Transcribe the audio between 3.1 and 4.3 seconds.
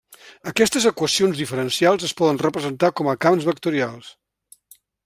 a camps vectorials.